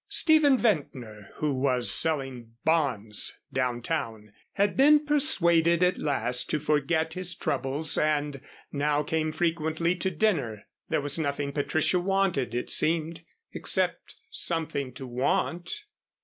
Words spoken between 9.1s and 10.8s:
frequently to dinner.